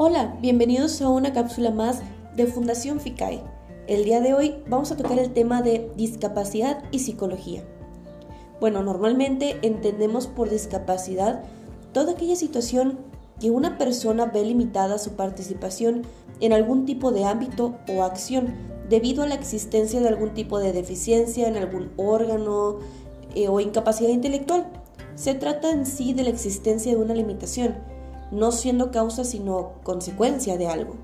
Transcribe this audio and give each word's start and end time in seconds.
Hola, 0.00 0.38
bienvenidos 0.40 1.02
a 1.02 1.08
una 1.08 1.32
cápsula 1.32 1.72
más 1.72 2.02
de 2.36 2.46
Fundación 2.46 3.00
FICAE. 3.00 3.42
El 3.88 4.04
día 4.04 4.20
de 4.20 4.32
hoy 4.32 4.62
vamos 4.68 4.92
a 4.92 4.96
tocar 4.96 5.18
el 5.18 5.32
tema 5.32 5.60
de 5.60 5.90
discapacidad 5.96 6.84
y 6.92 7.00
psicología. 7.00 7.64
Bueno, 8.60 8.84
normalmente 8.84 9.58
entendemos 9.62 10.28
por 10.28 10.50
discapacidad 10.50 11.42
toda 11.92 12.12
aquella 12.12 12.36
situación 12.36 13.00
que 13.40 13.50
una 13.50 13.76
persona 13.76 14.26
ve 14.26 14.44
limitada 14.44 14.98
su 14.98 15.16
participación 15.16 16.02
en 16.38 16.52
algún 16.52 16.86
tipo 16.86 17.10
de 17.10 17.24
ámbito 17.24 17.74
o 17.88 18.04
acción 18.04 18.54
debido 18.88 19.24
a 19.24 19.26
la 19.26 19.34
existencia 19.34 19.98
de 19.98 20.06
algún 20.06 20.32
tipo 20.32 20.60
de 20.60 20.72
deficiencia 20.72 21.48
en 21.48 21.56
algún 21.56 21.90
órgano 21.96 22.76
eh, 23.34 23.48
o 23.48 23.58
incapacidad 23.58 24.10
intelectual. 24.10 24.64
Se 25.16 25.34
trata 25.34 25.72
en 25.72 25.86
sí 25.86 26.12
de 26.12 26.22
la 26.22 26.30
existencia 26.30 26.92
de 26.92 27.02
una 27.02 27.14
limitación 27.14 27.97
no 28.30 28.52
siendo 28.52 28.90
causa 28.90 29.24
sino 29.24 29.72
consecuencia 29.82 30.56
de 30.56 30.68
algo. 30.68 30.94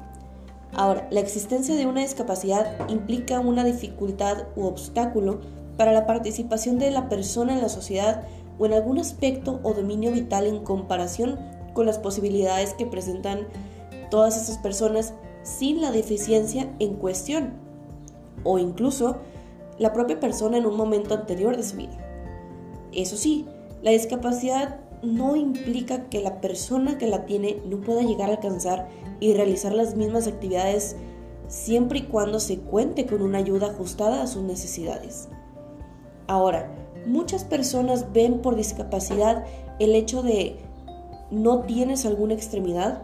Ahora, 0.72 1.06
la 1.10 1.20
existencia 1.20 1.76
de 1.76 1.86
una 1.86 2.00
discapacidad 2.00 2.88
implica 2.88 3.40
una 3.40 3.64
dificultad 3.64 4.48
u 4.56 4.64
obstáculo 4.64 5.40
para 5.76 5.92
la 5.92 6.06
participación 6.06 6.78
de 6.78 6.90
la 6.90 7.08
persona 7.08 7.54
en 7.54 7.62
la 7.62 7.68
sociedad 7.68 8.22
o 8.58 8.66
en 8.66 8.72
algún 8.72 8.98
aspecto 8.98 9.60
o 9.62 9.74
dominio 9.74 10.10
vital 10.12 10.46
en 10.46 10.64
comparación 10.64 11.38
con 11.74 11.86
las 11.86 11.98
posibilidades 11.98 12.74
que 12.74 12.86
presentan 12.86 13.46
todas 14.10 14.40
esas 14.40 14.58
personas 14.58 15.14
sin 15.42 15.80
la 15.80 15.90
deficiencia 15.90 16.72
en 16.78 16.94
cuestión 16.94 17.54
o 18.42 18.58
incluso 18.58 19.18
la 19.78 19.92
propia 19.92 20.20
persona 20.20 20.56
en 20.56 20.66
un 20.66 20.76
momento 20.76 21.14
anterior 21.14 21.56
de 21.56 21.62
su 21.62 21.76
vida. 21.76 21.98
Eso 22.92 23.16
sí, 23.16 23.46
la 23.82 23.90
discapacidad 23.90 24.80
no 25.04 25.36
implica 25.36 26.08
que 26.08 26.20
la 26.20 26.40
persona 26.40 26.98
que 26.98 27.06
la 27.06 27.26
tiene 27.26 27.62
no 27.68 27.80
pueda 27.80 28.02
llegar 28.02 28.30
a 28.30 28.34
alcanzar 28.34 28.88
y 29.20 29.32
realizar 29.34 29.72
las 29.72 29.96
mismas 29.96 30.26
actividades 30.26 30.96
siempre 31.48 32.00
y 32.00 32.02
cuando 32.02 32.40
se 32.40 32.58
cuente 32.58 33.06
con 33.06 33.22
una 33.22 33.38
ayuda 33.38 33.68
ajustada 33.68 34.22
a 34.22 34.26
sus 34.26 34.42
necesidades. 34.42 35.28
Ahora, 36.26 36.74
muchas 37.06 37.44
personas 37.44 38.12
ven 38.12 38.40
por 38.40 38.56
discapacidad 38.56 39.44
el 39.78 39.94
hecho 39.94 40.22
de 40.22 40.56
no 41.30 41.60
tienes 41.60 42.06
alguna 42.06 42.34
extremidad, 42.34 43.02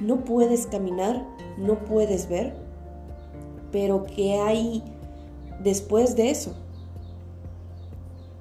no 0.00 0.24
puedes 0.24 0.66
caminar, 0.66 1.26
no 1.58 1.84
puedes 1.84 2.28
ver, 2.28 2.54
pero 3.70 4.04
¿qué 4.04 4.34
hay 4.34 4.82
después 5.62 6.16
de 6.16 6.30
eso? 6.30 6.54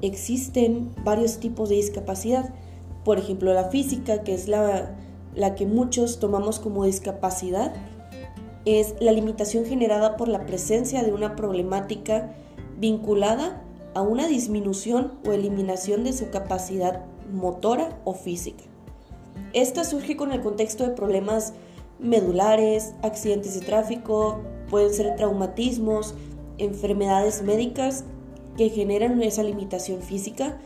Existen 0.02 0.92
varios 1.04 1.40
tipos 1.40 1.70
de 1.70 1.76
discapacidad 1.76 2.54
por 3.04 3.18
ejemplo, 3.18 3.54
la 3.54 3.66
física, 3.66 4.24
que 4.24 4.34
es 4.34 4.48
la, 4.48 4.96
la 5.36 5.56
que 5.56 5.66
muchos 5.66 6.20
tomamos 6.20 6.60
como 6.60 6.86
discapacidad, 6.86 7.74
es 8.66 8.96
la 9.00 9.12
limitación 9.12 9.66
generada 9.66 10.18
por 10.18 10.28
la 10.28 10.46
presencia 10.46 11.04
de 11.04 11.14
una 11.14 11.36
problemática 11.36 12.36
vinculada 12.78 13.64
a 13.96 14.02
una 14.02 14.28
disminución 14.28 15.14
o 15.26 15.32
eliminación 15.32 16.04
de 16.04 16.14
su 16.14 16.30
capacidad 16.30 17.06
motora 17.32 18.00
o 18.04 18.14
física. 18.14 18.64
Esta 19.54 19.84
surge 19.84 20.16
con 20.16 20.32
el 20.32 20.42
contexto 20.42 20.86
de 20.86 20.92
problemas 20.92 21.54
medulares, 22.00 22.94
accidentes 23.02 23.60
de 23.60 23.66
tráfico, 23.66 24.40
pueden 24.70 24.94
ser 24.94 25.16
traumatismos, 25.16 26.14
enfermedades 26.58 27.42
médicas 27.42 28.04
que 28.58 28.70
generan 28.70 29.22
esa 29.24 29.44
limitación 29.44 30.02
física 30.02 30.60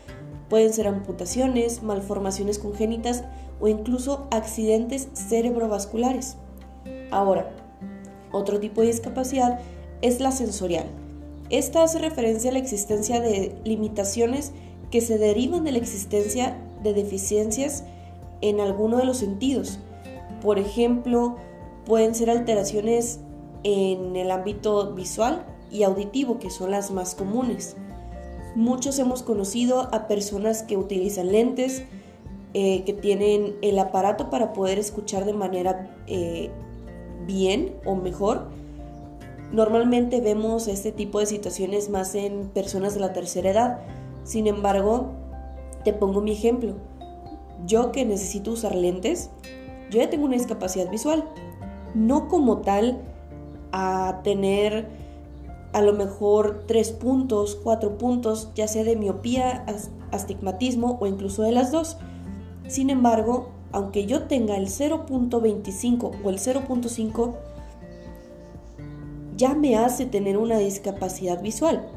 Pueden 0.48 0.72
ser 0.72 0.86
amputaciones, 0.86 1.82
malformaciones 1.82 2.58
congénitas 2.58 3.24
o 3.60 3.68
incluso 3.68 4.26
accidentes 4.30 5.08
cerebrovasculares. 5.14 6.36
Ahora, 7.10 7.50
otro 8.32 8.60
tipo 8.60 8.80
de 8.80 8.88
discapacidad 8.88 9.60
es 10.02 10.20
la 10.20 10.32
sensorial. 10.32 10.86
Esta 11.50 11.82
hace 11.82 11.98
referencia 11.98 12.50
a 12.50 12.52
la 12.52 12.58
existencia 12.58 13.20
de 13.20 13.54
limitaciones 13.64 14.52
que 14.90 15.00
se 15.00 15.18
derivan 15.18 15.64
de 15.64 15.72
la 15.72 15.78
existencia 15.78 16.56
de 16.82 16.94
deficiencias 16.94 17.84
en 18.40 18.60
alguno 18.60 18.98
de 18.98 19.04
los 19.04 19.18
sentidos. 19.18 19.78
Por 20.42 20.58
ejemplo, 20.58 21.36
pueden 21.86 22.14
ser 22.14 22.30
alteraciones 22.30 23.20
en 23.62 24.16
el 24.16 24.30
ámbito 24.30 24.94
visual 24.94 25.46
y 25.70 25.82
auditivo, 25.82 26.38
que 26.38 26.50
son 26.50 26.70
las 26.70 26.90
más 26.90 27.14
comunes. 27.14 27.76
Muchos 28.54 28.98
hemos 29.00 29.22
conocido 29.22 29.88
a 29.92 30.06
personas 30.06 30.62
que 30.62 30.76
utilizan 30.76 31.32
lentes, 31.32 31.82
eh, 32.52 32.84
que 32.84 32.92
tienen 32.92 33.56
el 33.62 33.78
aparato 33.80 34.30
para 34.30 34.52
poder 34.52 34.78
escuchar 34.78 35.24
de 35.24 35.32
manera 35.32 35.90
eh, 36.06 36.50
bien 37.26 37.74
o 37.84 37.96
mejor. 37.96 38.48
Normalmente 39.50 40.20
vemos 40.20 40.68
este 40.68 40.92
tipo 40.92 41.18
de 41.18 41.26
situaciones 41.26 41.88
más 41.90 42.14
en 42.14 42.48
personas 42.48 42.94
de 42.94 43.00
la 43.00 43.12
tercera 43.12 43.50
edad. 43.50 43.80
Sin 44.22 44.46
embargo, 44.46 45.10
te 45.84 45.92
pongo 45.92 46.20
mi 46.20 46.32
ejemplo. 46.32 46.74
Yo 47.66 47.90
que 47.90 48.04
necesito 48.04 48.52
usar 48.52 48.74
lentes, 48.74 49.30
yo 49.90 50.00
ya 50.00 50.10
tengo 50.10 50.26
una 50.26 50.34
discapacidad 50.34 50.88
visual. 50.90 51.24
No 51.94 52.28
como 52.28 52.58
tal 52.58 53.00
a 53.72 54.20
tener 54.22 54.88
a 55.74 55.82
lo 55.82 55.92
mejor 55.92 56.62
tres 56.68 56.92
puntos, 56.92 57.58
cuatro 57.60 57.98
puntos, 57.98 58.48
ya 58.54 58.68
sea 58.68 58.84
de 58.84 58.94
miopía, 58.94 59.66
astigmatismo 60.12 60.98
o 61.00 61.06
incluso 61.06 61.42
de 61.42 61.50
las 61.50 61.72
dos. 61.72 61.96
Sin 62.68 62.90
embargo, 62.90 63.48
aunque 63.72 64.06
yo 64.06 64.22
tenga 64.22 64.56
el 64.56 64.68
0.25 64.68 66.12
o 66.22 66.30
el 66.30 66.38
0.5, 66.38 67.34
ya 69.36 69.54
me 69.56 69.74
hace 69.76 70.06
tener 70.06 70.38
una 70.38 70.58
discapacidad 70.58 71.42
visual. 71.42 71.88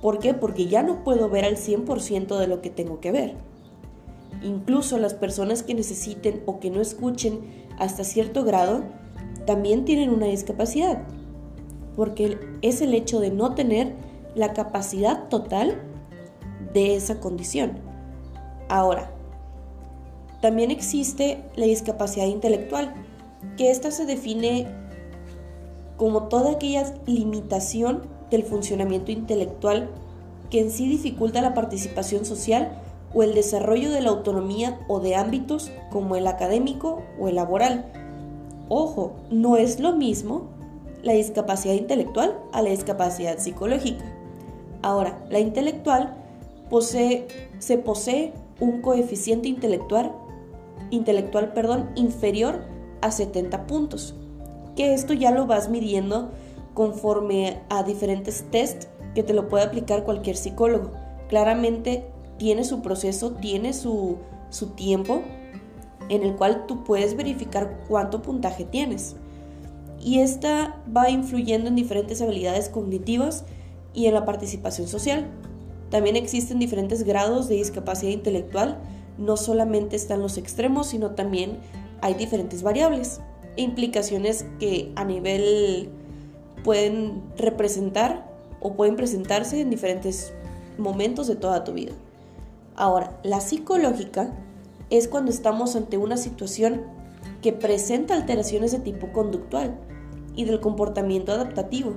¿Por 0.00 0.18
qué? 0.18 0.32
Porque 0.32 0.68
ya 0.68 0.82
no 0.82 1.04
puedo 1.04 1.28
ver 1.28 1.44
al 1.44 1.56
100% 1.56 2.38
de 2.38 2.46
lo 2.46 2.62
que 2.62 2.70
tengo 2.70 2.98
que 3.00 3.12
ver. 3.12 3.34
Incluso 4.42 4.96
las 4.96 5.12
personas 5.12 5.62
que 5.62 5.74
necesiten 5.74 6.42
o 6.46 6.60
que 6.60 6.70
no 6.70 6.80
escuchen 6.80 7.40
hasta 7.78 8.04
cierto 8.04 8.42
grado 8.42 8.84
también 9.44 9.84
tienen 9.84 10.08
una 10.08 10.26
discapacidad 10.26 11.02
porque 11.96 12.38
es 12.62 12.80
el 12.80 12.94
hecho 12.94 13.20
de 13.20 13.30
no 13.30 13.54
tener 13.54 13.94
la 14.34 14.52
capacidad 14.52 15.28
total 15.28 15.80
de 16.72 16.96
esa 16.96 17.20
condición. 17.20 17.78
Ahora, 18.68 19.10
también 20.40 20.70
existe 20.70 21.44
la 21.54 21.66
discapacidad 21.66 22.26
intelectual, 22.26 22.94
que 23.56 23.70
esta 23.70 23.90
se 23.90 24.06
define 24.06 24.66
como 25.96 26.24
toda 26.24 26.52
aquella 26.52 26.94
limitación 27.06 28.02
del 28.30 28.42
funcionamiento 28.44 29.12
intelectual 29.12 29.90
que 30.50 30.60
en 30.60 30.70
sí 30.70 30.88
dificulta 30.88 31.40
la 31.42 31.54
participación 31.54 32.24
social 32.24 32.72
o 33.14 33.22
el 33.22 33.34
desarrollo 33.34 33.90
de 33.90 34.00
la 34.00 34.10
autonomía 34.10 34.80
o 34.88 35.00
de 35.00 35.16
ámbitos 35.16 35.70
como 35.90 36.16
el 36.16 36.26
académico 36.26 37.02
o 37.20 37.28
el 37.28 37.36
laboral. 37.36 37.86
Ojo, 38.68 39.12
no 39.30 39.56
es 39.56 39.80
lo 39.80 39.94
mismo 39.94 40.48
la 41.02 41.12
discapacidad 41.12 41.74
intelectual 41.74 42.38
a 42.52 42.62
la 42.62 42.70
discapacidad 42.70 43.38
psicológica. 43.38 44.04
Ahora, 44.82 45.24
la 45.30 45.40
intelectual 45.40 46.14
posee, 46.70 47.26
se 47.58 47.78
posee 47.78 48.32
un 48.60 48.80
coeficiente 48.80 49.48
intelectual, 49.48 50.12
intelectual 50.90 51.52
perdón, 51.52 51.90
inferior 51.94 52.64
a 53.00 53.10
70 53.10 53.66
puntos, 53.66 54.14
que 54.76 54.94
esto 54.94 55.12
ya 55.12 55.30
lo 55.30 55.46
vas 55.46 55.68
midiendo 55.68 56.30
conforme 56.74 57.60
a 57.68 57.82
diferentes 57.82 58.44
test 58.50 58.84
que 59.14 59.22
te 59.22 59.34
lo 59.34 59.48
puede 59.48 59.64
aplicar 59.64 60.04
cualquier 60.04 60.36
psicólogo. 60.36 60.92
Claramente 61.28 62.06
tiene 62.38 62.64
su 62.64 62.80
proceso, 62.80 63.32
tiene 63.32 63.72
su, 63.72 64.16
su 64.50 64.68
tiempo 64.70 65.22
en 66.08 66.22
el 66.22 66.34
cual 66.34 66.66
tú 66.66 66.84
puedes 66.84 67.16
verificar 67.16 67.80
cuánto 67.88 68.22
puntaje 68.22 68.64
tienes 68.64 69.16
y 70.02 70.18
esta 70.18 70.76
va 70.94 71.10
influyendo 71.10 71.68
en 71.68 71.76
diferentes 71.76 72.20
habilidades 72.20 72.68
cognitivas 72.68 73.44
y 73.94 74.06
en 74.06 74.14
la 74.14 74.24
participación 74.24 74.88
social. 74.88 75.26
También 75.90 76.16
existen 76.16 76.58
diferentes 76.58 77.04
grados 77.04 77.48
de 77.48 77.56
discapacidad 77.56 78.12
intelectual, 78.12 78.78
no 79.18 79.36
solamente 79.36 79.96
están 79.96 80.20
los 80.20 80.38
extremos, 80.38 80.88
sino 80.88 81.10
también 81.10 81.58
hay 82.00 82.14
diferentes 82.14 82.62
variables 82.62 83.20
e 83.56 83.62
implicaciones 83.62 84.46
que 84.58 84.90
a 84.96 85.04
nivel 85.04 85.90
pueden 86.64 87.22
representar 87.36 88.26
o 88.60 88.74
pueden 88.74 88.96
presentarse 88.96 89.60
en 89.60 89.70
diferentes 89.70 90.32
momentos 90.78 91.26
de 91.26 91.36
toda 91.36 91.64
tu 91.64 91.74
vida. 91.74 91.92
Ahora, 92.74 93.18
la 93.22 93.40
psicológica 93.40 94.32
es 94.90 95.08
cuando 95.08 95.30
estamos 95.30 95.76
ante 95.76 95.98
una 95.98 96.16
situación 96.16 96.82
que 97.42 97.52
presenta 97.52 98.14
alteraciones 98.14 98.72
de 98.72 98.78
tipo 98.78 99.12
conductual, 99.12 99.76
y 100.34 100.44
del 100.44 100.60
comportamiento 100.60 101.32
adaptativo. 101.32 101.94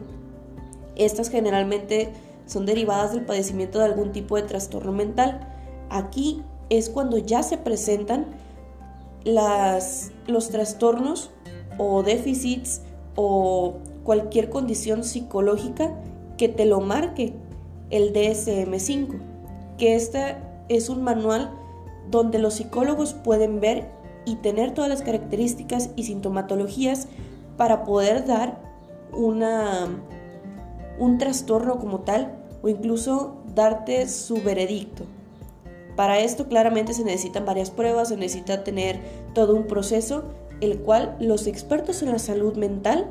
Estas 0.95 1.29
generalmente 1.29 2.09
son 2.45 2.65
derivadas 2.65 3.13
del 3.13 3.25
padecimiento 3.25 3.79
de 3.79 3.85
algún 3.85 4.11
tipo 4.11 4.35
de 4.35 4.43
trastorno 4.43 4.91
mental. 4.91 5.47
Aquí 5.89 6.43
es 6.69 6.89
cuando 6.89 7.17
ya 7.17 7.43
se 7.43 7.57
presentan 7.57 8.27
las, 9.23 10.11
los 10.27 10.49
trastornos 10.49 11.31
o 11.77 12.03
déficits 12.03 12.81
o 13.15 13.75
cualquier 14.03 14.49
condición 14.49 15.03
psicológica 15.03 15.91
que 16.37 16.47
te 16.49 16.65
lo 16.65 16.81
marque 16.81 17.33
el 17.89 18.13
DSM5, 18.13 19.19
que 19.77 19.95
este 19.95 20.37
es 20.69 20.89
un 20.89 21.03
manual 21.03 21.51
donde 22.11 22.39
los 22.39 22.55
psicólogos 22.55 23.13
pueden 23.13 23.59
ver 23.59 23.89
y 24.25 24.37
tener 24.37 24.73
todas 24.73 24.89
las 24.89 25.01
características 25.01 25.91
y 25.95 26.03
sintomatologías 26.03 27.07
para 27.57 27.83
poder 27.83 28.25
dar 28.25 28.59
una, 29.13 29.87
un 30.99 31.17
trastorno 31.17 31.79
como 31.79 31.99
tal 31.99 32.35
o 32.61 32.69
incluso 32.69 33.37
darte 33.53 34.07
su 34.07 34.41
veredicto. 34.41 35.05
Para 35.95 36.19
esto 36.19 36.47
claramente 36.47 36.93
se 36.93 37.05
necesitan 37.05 37.45
varias 37.45 37.71
pruebas, 37.71 38.09
se 38.09 38.17
necesita 38.17 38.63
tener 38.63 38.99
todo 39.33 39.55
un 39.55 39.65
proceso, 39.65 40.23
el 40.59 40.79
cual 40.79 41.15
los 41.19 41.47
expertos 41.47 42.01
en 42.01 42.11
la 42.11 42.19
salud 42.19 42.55
mental 42.57 43.07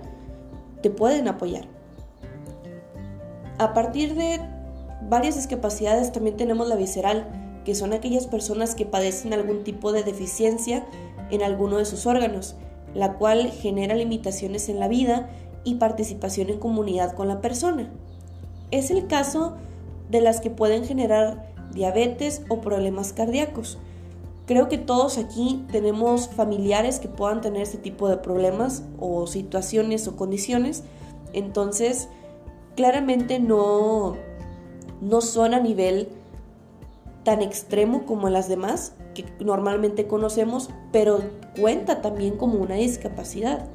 te 0.82 0.90
pueden 0.90 1.28
apoyar. 1.28 1.64
A 3.58 3.72
partir 3.72 4.14
de 4.14 4.40
varias 5.08 5.36
discapacidades 5.36 6.12
también 6.12 6.36
tenemos 6.36 6.68
la 6.68 6.76
visceral, 6.76 7.26
que 7.64 7.74
son 7.74 7.92
aquellas 7.92 8.26
personas 8.26 8.74
que 8.74 8.86
padecen 8.86 9.32
algún 9.32 9.64
tipo 9.64 9.92
de 9.92 10.02
deficiencia 10.02 10.86
en 11.30 11.42
alguno 11.42 11.78
de 11.78 11.84
sus 11.84 12.06
órganos, 12.06 12.56
la 12.94 13.14
cual 13.14 13.50
genera 13.50 13.94
limitaciones 13.94 14.68
en 14.68 14.78
la 14.78 14.88
vida 14.88 15.30
y 15.64 15.76
participación 15.76 16.50
en 16.50 16.58
comunidad 16.58 17.14
con 17.14 17.28
la 17.28 17.40
persona. 17.40 17.90
Es 18.70 18.90
el 18.90 19.06
caso 19.06 19.56
de 20.10 20.20
las 20.20 20.40
que 20.40 20.50
pueden 20.50 20.84
generar 20.84 21.52
diabetes 21.72 22.42
o 22.48 22.60
problemas 22.60 23.12
cardíacos. 23.12 23.78
Creo 24.46 24.68
que 24.68 24.76
todos 24.76 25.16
aquí 25.16 25.64
tenemos 25.72 26.28
familiares 26.28 27.00
que 27.00 27.08
puedan 27.08 27.40
tener 27.40 27.62
este 27.62 27.78
tipo 27.78 28.08
de 28.08 28.18
problemas 28.18 28.82
o 29.00 29.26
situaciones 29.26 30.06
o 30.06 30.16
condiciones. 30.16 30.84
Entonces, 31.32 32.08
claramente 32.76 33.38
no, 33.38 34.16
no 35.00 35.20
son 35.22 35.54
a 35.54 35.60
nivel 35.60 36.08
tan 37.24 37.42
extremo 37.42 38.04
como 38.04 38.28
las 38.28 38.48
demás 38.48 38.94
que 39.14 39.24
normalmente 39.40 40.06
conocemos, 40.06 40.70
pero 40.92 41.20
cuenta 41.58 42.02
también 42.02 42.36
como 42.36 42.58
una 42.58 42.74
discapacidad. 42.74 43.68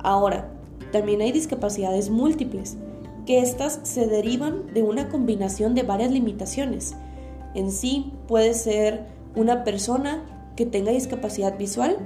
Ahora, 0.00 0.48
también 0.90 1.20
hay 1.20 1.32
discapacidades 1.32 2.10
múltiples, 2.10 2.76
que 3.24 3.40
estas 3.40 3.80
se 3.84 4.06
derivan 4.06 4.66
de 4.74 4.82
una 4.82 5.08
combinación 5.08 5.74
de 5.74 5.84
varias 5.84 6.10
limitaciones. 6.10 6.94
En 7.54 7.70
sí 7.70 8.12
puede 8.26 8.54
ser 8.54 9.06
una 9.36 9.64
persona 9.64 10.24
que 10.56 10.66
tenga 10.66 10.90
discapacidad 10.90 11.56
visual 11.56 11.98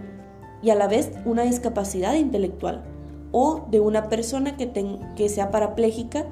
y 0.63 0.71
a 0.71 0.75
la 0.75 0.89
vez 0.89 1.13
una 1.25 1.43
discapacidad 1.43 2.15
intelectual, 2.15 2.85
o 3.33 3.67
de 3.71 3.81
una 3.81 4.09
persona 4.09 4.57
que, 4.57 4.71
que 5.17 5.29
sea 5.29 5.51
parapléjica 5.51 6.27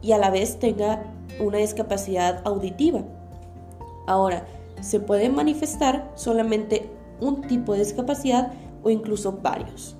y 0.00 0.12
a 0.12 0.18
la 0.18 0.30
vez 0.30 0.58
tenga 0.58 1.02
una 1.40 1.58
discapacidad 1.58 2.42
auditiva. 2.44 3.04
Ahora, 4.06 4.46
se 4.80 5.00
puede 5.00 5.28
manifestar 5.28 6.10
solamente 6.14 6.90
un 7.20 7.42
tipo 7.42 7.72
de 7.72 7.80
discapacidad 7.80 8.52
o 8.82 8.90
incluso 8.90 9.38
varios. 9.42 9.96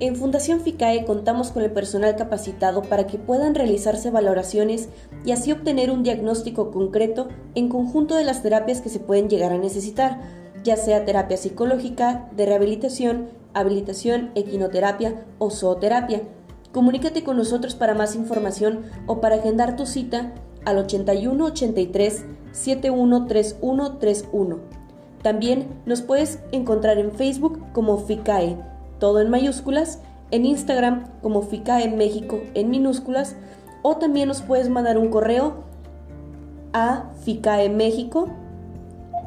En 0.00 0.16
Fundación 0.16 0.62
FICAE 0.62 1.04
contamos 1.04 1.50
con 1.50 1.62
el 1.62 1.70
personal 1.72 2.16
capacitado 2.16 2.80
para 2.80 3.06
que 3.06 3.18
puedan 3.18 3.54
realizarse 3.54 4.10
valoraciones 4.10 4.88
y 5.26 5.32
así 5.32 5.52
obtener 5.52 5.90
un 5.90 6.02
diagnóstico 6.02 6.70
concreto 6.70 7.28
en 7.54 7.68
conjunto 7.68 8.16
de 8.16 8.24
las 8.24 8.42
terapias 8.42 8.80
que 8.80 8.88
se 8.88 8.98
pueden 8.98 9.28
llegar 9.28 9.52
a 9.52 9.58
necesitar, 9.58 10.18
ya 10.64 10.76
sea 10.76 11.04
terapia 11.04 11.36
psicológica, 11.36 12.30
de 12.34 12.46
rehabilitación, 12.46 13.28
habilitación, 13.54 14.30
equinoterapia 14.34 15.24
o 15.38 15.50
zooterapia. 15.50 16.22
Comunícate 16.72 17.24
con 17.24 17.36
nosotros 17.36 17.74
para 17.74 17.94
más 17.94 18.14
información 18.14 18.84
o 19.06 19.20
para 19.20 19.36
agendar 19.36 19.76
tu 19.76 19.86
cita 19.86 20.32
al 20.64 20.78
81 20.78 21.44
83 21.44 22.24
713131. 22.52 24.58
También 25.22 25.68
nos 25.86 26.02
puedes 26.02 26.40
encontrar 26.52 26.98
en 26.98 27.12
Facebook 27.12 27.64
como 27.72 27.98
FICAE, 27.98 28.56
todo 28.98 29.20
en 29.20 29.30
mayúsculas, 29.30 30.00
en 30.30 30.46
Instagram 30.46 31.06
como 31.22 31.42
FICAE 31.42 31.88
México 31.88 32.40
en 32.54 32.70
minúsculas 32.70 33.36
o 33.82 33.96
también 33.96 34.28
nos 34.28 34.42
puedes 34.42 34.68
mandar 34.68 34.98
un 34.98 35.08
correo 35.08 35.64
a 36.72 37.10
ficaemexico 37.24 38.28